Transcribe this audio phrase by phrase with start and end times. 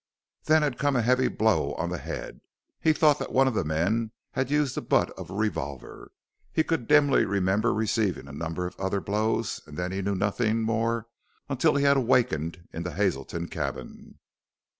[0.45, 2.41] Then had come a heavy blow on the head
[2.79, 6.11] he thought that one of the men had used the butt of a revolver.
[6.51, 10.63] He could dimly remember receiving a number of other blows and then he knew nothing
[10.63, 11.05] more
[11.49, 14.17] until he had awakened in the Hazelton cabin.